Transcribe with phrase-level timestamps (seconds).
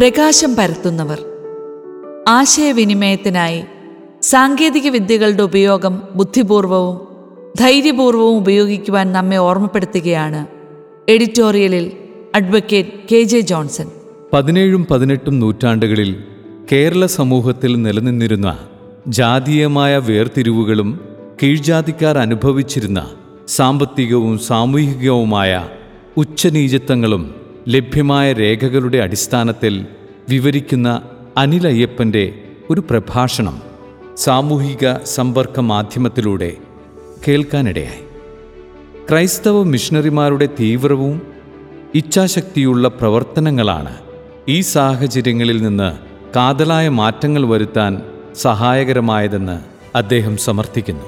[0.00, 1.22] പ്രകാശം പരത്തുന്നവർ.
[2.28, 3.64] ആശയവിനിമയത്തിനായി
[4.22, 7.00] സാങ്കേതിക വിദ്യകളുടെ ഉപയോഗം ബുദ്ധിപൂർവവും
[7.60, 10.46] ധൈര്യപൂർവവും ഉപയോഗിക്കുവാൻ നമ്മെ ഓർമ്മപ്പെടുത്തുകയാണ്
[11.10, 11.92] എഡിറ്റോറിയലിൽ
[12.34, 13.86] അഡ്വക്കേറ്റ് കെ ജെ ജോൺസൺ.
[14.32, 16.24] പതിനേഴും പതിനെട്ടും നൂറ്റാണ്ടുകളിൽ
[16.72, 18.58] കേരള സമൂഹത്തിൽ നിലനിന്നിരുന്ന
[19.08, 21.00] ജാതീയമായ വേർതിരിവുകളും
[21.42, 23.10] കീഴ്ജാതിക്കാർ അനുഭവിച്ചിരുന്ന
[23.48, 25.68] സാമ്പത്തികവും സാമൂഹികവുമായ
[26.16, 27.39] ഉച്ചനീചത്വങ്ങളും
[27.70, 29.86] ലഭ്യമായ രേഖകളുടെ അടിസ്ഥാനത്തിൽ
[30.28, 31.02] വിവരിക്കുന്ന
[31.36, 32.40] അനിൽ അയ്യപ്പന്റെ
[32.70, 33.62] ഒരു പ്രഭാഷണം
[34.16, 36.52] സാമൂഹിക സമ്പർക്ക മാധ്യമത്തിലൂടെ
[37.28, 38.02] കേൾക്കാനിടയായി.
[39.10, 41.22] ക്രൈസ്തവ മിഷണറിമാരുടെ തീവ്രവും
[41.94, 43.96] ഇച്ഛാശക്തിയുള്ള പ്രവർത്തനങ്ങളാണ്
[44.48, 45.92] ഈ സാഹചര്യങ്ങളിൽ നിന്ന്
[46.36, 48.02] കാതലായ മാറ്റങ്ങൾ വരുത്താൻ
[48.34, 49.60] സഹായകരമായതെന്ന്
[49.96, 51.04] അദ്ദേഹം സമർത്ഥിക്കുന്നു.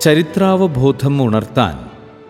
[0.00, 1.74] ചരിത്രാവബോധം ഉണർത്താൻ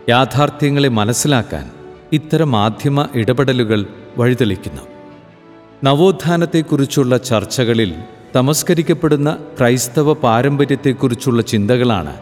[0.09, 1.72] യാഥാർത്ഥ്യങ്ങളെ മനസ്സിലാക്കാൻ
[2.13, 3.87] ഇത്തരം മാധ്യമ ഇടപെടലുകൾ
[4.19, 4.83] വഴിതെളിക്കുന്നു.
[5.85, 7.95] നവോത്ഥാനത്തെക്കുറിച്ചുള്ള ചർച്ചകളിൽ
[8.37, 12.17] തമസ്കരിക്കപ്പെടുന്ന ക്രൈസ്തവ പാരമ്പര്യത്തെക്കുറിച്ചുള്ള ചിന്തകളാണ്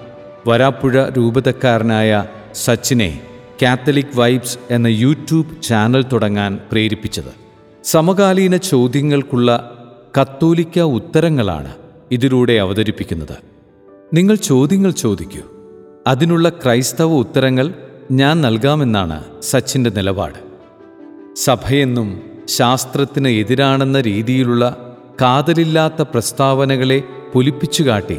[0.48, 2.24] വരാപ്പുഴ രൂപതക്കാരനായ
[2.55, 3.20] സച്ചിനെ
[3.62, 7.34] കാത്തലിക് വൈബ്സ് എന്ന യൂട്യൂബ് ചാനൽ തുടങ്ങാൻ പ്രേരിപ്പിച്ചത്.
[7.84, 9.77] സമകാലീന ചോദ്യങ്ങൾക്കുള്ള
[10.20, 11.75] കത്തോലിക്ക ഉത്തരങ്ങളാണ്
[12.10, 13.36] ഇതിലൂടെ അവതരിപ്പിക്കുന്നത്.
[14.14, 15.42] നിങ്ങൾ ചോദ്യങ്ങൾ ചോദിക്കൂ.
[16.06, 17.75] അതിനുള്ള ക്രൈസ്തവ ഉത്തരങ്ങൾ
[18.11, 20.39] ഞാൻ നൽകാമെന്നാണ് സച്ചിന്റെ നിലപാട്.
[21.36, 28.19] സഭയെന്നും ശാസ്ത്രത്തിന് എതിരാണെന്ന രീതിയിലുള്ള കാതലില്ലാത്ത പ്രസ്താവനകളെ പൊലിപ്പിച്ചുകാട്ടി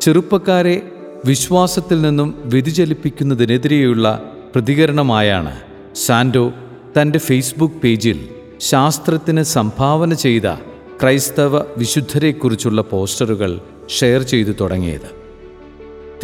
[0.00, 0.92] ചെറുപ്പക്കാരെ
[1.24, 5.60] വിശ്വാസത്തിൽ നിന്നും വ്യതിചലിപ്പിക്കുന്നതിനെതിരെയുള്ള പ്രതികരണമായാണ്
[5.94, 6.52] സാൻഡോ
[7.00, 8.28] തന്റെ ഫേസ്ബുക്ക് പേജിൽ
[8.60, 10.54] ശാസ്ത്രത്തിന് സംഭാവന ചെയ്ത
[11.02, 15.10] ക്രൈസ്തവ വിശുദ്ധരെക്കുറിച്ചുള്ള പോസ്റ്ററുകൾ ഷെയർ ചെയ്തു തുടങ്ങിയത്.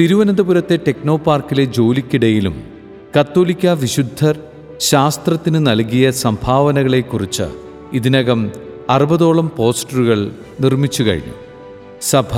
[0.00, 2.77] തിരുവനന്തപുരത്തെ ടെക്നോ പാർക്കിലെ ജോലിക്കിടയിലും
[3.16, 4.38] കത്തോലിക്ക വിശുദ്ധർ
[4.78, 7.46] ശാസ്ത്രത്തിന് നൽകിയ സംഭാവനകളെക്കുറിച്ച്
[7.92, 8.52] ഇതിനകം
[8.90, 11.32] അറുപതോളം പോസ്റ്ററുകൾ നിർമ്മിച്ചു കഴിഞ്ഞു.
[12.00, 12.32] സഭ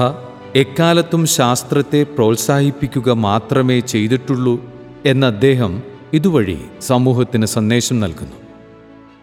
[0.54, 4.64] എക്കാലത്തും ശാസ്ത്രത്തെ പ്രോത്സാഹിപ്പിക്കുക മാത്രമേ ചെയ്തിട്ടുള്ളൂ
[5.06, 5.82] എന്ന അദ്ദേഹം
[6.12, 8.36] ഇതുവഴി സമൂഹത്തിന് സന്ദേശം നൽകുന്നു.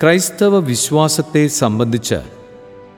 [0.04, 2.20] ക്രൈസ്തവ വിശ്വാസത്തെ സംബന്ധിച്ച്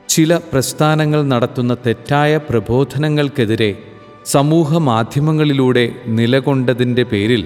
[0.09, 3.71] ചില പ്രസ്ഥാനങ്ങൾ നടത്തുന്ന തെറ്റായ പ്രബോധനങ്ങൾക്കെതിരെ
[4.25, 7.43] സമൂഹ മാധ്യമങ്ങളിലൂടെ നിലകൊണ്ടതിന്റെ പേരിൽ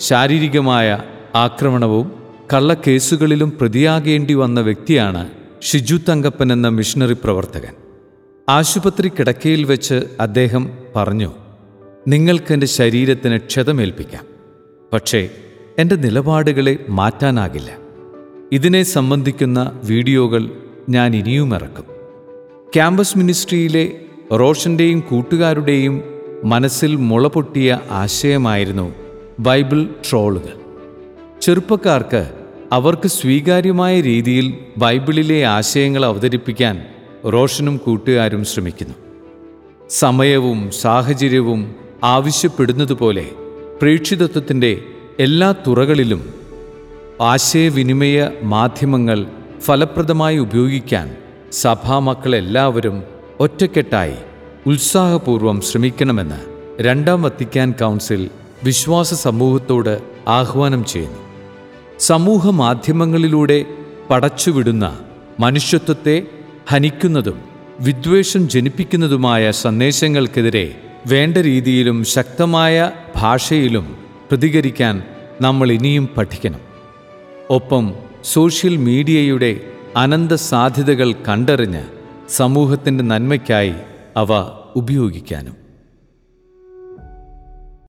[0.00, 1.02] ശാരീരികമായ
[1.34, 2.12] ആക്രമണവും
[2.52, 5.30] കള്ളക്കേസുകളിലും പ്രതിയാകേണ്ടി വന്ന വ്യക്തിയാണ്
[5.62, 7.74] ഷിജു തങ്കപ്പൻ എന്ന മിഷണറി പ്രവർത്തകൻ.
[8.48, 11.32] ആശുപത്രി കിടക്കയിൽ വെച്ച് അദ്ദേഹം പറഞ്ഞു
[12.08, 14.24] നിങ്ങൾക്കെന്റെ ശരീരത്തിന് ക്ഷതമേൽപ്പിക്കാം
[14.92, 15.28] പക്ഷേ
[15.78, 17.76] എന്റെ നിലപാടുകളെ മാറ്റാനാകില്ല.
[18.52, 20.50] ഇതിനെ സംബന്ധിക്കുന്ന വീഡിയോകൾ
[20.88, 21.84] ഞാൻ ഇനിയും ഇറക്കും.
[22.74, 23.92] ക്യാമ്പസ് മിനിസ്ട്രിയിലെ
[24.32, 26.02] റോഷന്റെയും കൂട്ടുകാരുടെയും
[26.44, 29.09] മനസ്സിൽ മുളപൊട്ടിയ ആശയമായിരുന്നു
[29.40, 30.54] ബൈബിൾ ട്രോളുകൾ.
[31.42, 32.30] ചെറുപ്പക്കാർക്ക്
[32.72, 36.86] അവർക്ക് സ്വീകാര്യമായ രീതിയിൽ ബൈബിളിലെ ആശയങ്ങൾ അവതരിപ്പിക്കാൻ
[37.32, 38.94] റോഷനും കൂട്ടുകാരും ശ്രമിക്കുന്നു.
[39.90, 41.74] സമയവും സാഹചര്യവും
[42.04, 43.30] ആവശ്യപ്പെടുന്നതുപോലെ
[43.82, 44.82] പ്രേക്ഷിതത്വത്തിന്റെ
[45.18, 46.32] എല്ലാ തുറകളിലും
[47.20, 49.26] ആശയവിനിമയ മാധ്യമങ്ങൾ
[49.60, 51.16] ഫലപ്രദമായി ഉപയോഗിക്കാൻ
[51.52, 53.02] സഭാമക്കളെല്ലാവരും
[53.40, 54.16] ഒറ്റക്കെട്ടായി
[54.66, 56.40] ഉത്സാഹപൂർവം ശ്രമിക്കണമെന്ന്
[56.82, 58.30] രണ്ടാം വത്തിക്കാൻ കൗൺസിൽ
[58.64, 61.18] വിശ്വാസ സമൂഹത്തോട് ആഹ്വാനം ചെയ്യുന്നു.
[61.98, 63.64] സമൂഹ മാധ്യമങ്ങളിലൂടെ
[64.10, 64.98] പടച്ചുവിടുന്ന
[65.40, 66.22] മനുഷ്യത്വത്തെ
[66.68, 67.40] ഹനിക്കുന്നതും
[67.80, 73.96] വിദ്വേഷം ജനിപ്പിക്കുന്നതുമായ സന്ദേശങ്ങൾക്കെതിരെ വേണ്ട രീതിയിലും ശക്തമായ ഭാഷയിലും
[74.30, 75.02] പ്രതികരിക്കാൻ
[75.40, 76.60] നമ്മൾ ഇനിയും പഠിക്കണം.
[77.50, 77.94] ഒപ്പം
[78.24, 79.60] സോഷ്യൽ മീഡിയയുടെ
[79.96, 81.82] അനന്ത സാധ്യതകൾ കണ്ടറിഞ്ഞ്
[82.28, 83.74] സമൂഹത്തിന്റെ നന്മയ്ക്കായി
[84.16, 85.59] അവ ഉപയോഗിക്കാനും.